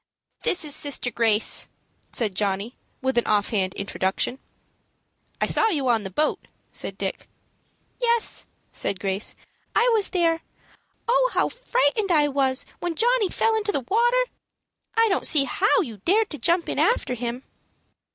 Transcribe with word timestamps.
"This 0.41 0.65
is 0.65 0.73
sister 0.75 1.11
Grace," 1.11 1.69
said 2.11 2.33
Johnny, 2.33 2.75
with 3.03 3.19
an 3.19 3.27
offhand 3.27 3.75
introduction. 3.75 4.39
"I 5.39 5.45
saw 5.45 5.67
you 5.67 5.87
on 5.89 6.01
the 6.01 6.09
boat," 6.09 6.47
said 6.71 6.97
Dick. 6.97 7.27
"Yes," 7.99 8.47
said 8.71 8.99
Grace, 8.99 9.35
"I 9.75 9.87
was 9.93 10.09
there. 10.09 10.41
Oh, 11.07 11.29
how 11.35 11.49
frightened 11.49 12.11
I 12.11 12.29
was 12.29 12.65
when 12.79 12.95
Johnny 12.95 13.29
fell 13.29 13.55
into 13.55 13.71
the 13.71 13.81
water! 13.91 14.25
I 14.97 15.07
don't 15.07 15.27
see 15.27 15.43
how 15.43 15.81
you 15.81 15.97
dared 15.97 16.31
to 16.31 16.39
jump 16.39 16.67
in 16.67 16.79
after 16.79 17.13
him." 17.13 17.43